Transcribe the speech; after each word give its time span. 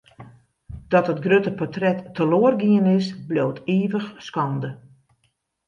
Dat 0.91 1.09
it 1.11 1.23
grutte 1.25 1.51
portret 1.59 1.99
teloar 2.15 2.55
gien 2.61 2.85
is, 2.97 3.07
bliuwt 3.27 3.63
ivich 3.77 4.09
skande. 4.27 4.69